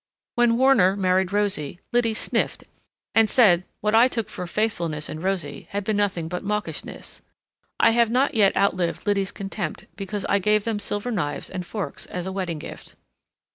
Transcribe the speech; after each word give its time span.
When 0.33 0.57
Warner 0.57 0.95
married 0.95 1.31
Rosie, 1.31 1.79
Liddy 1.93 2.15
sniffed 2.15 2.63
and 3.13 3.29
said 3.29 3.65
what 3.81 3.93
I 3.93 4.07
took 4.07 4.29
for 4.29 4.47
faithfulness 4.47 5.09
in 5.09 5.19
Rosie 5.21 5.67
had 5.69 5.83
been 5.83 5.97
nothing 5.97 6.27
but 6.27 6.43
mawkishness. 6.43 7.21
I 7.79 7.91
have 7.91 8.09
not 8.09 8.33
yet 8.33 8.57
outlived 8.57 9.05
Liddy's 9.05 9.31
contempt 9.31 9.85
because 9.95 10.25
I 10.25 10.39
gave 10.39 10.63
them 10.63 10.79
silver 10.79 11.11
knives 11.11 11.51
and 11.51 11.63
forks 11.63 12.07
as 12.07 12.25
a 12.25 12.31
wedding 12.31 12.57
gift. 12.57 12.95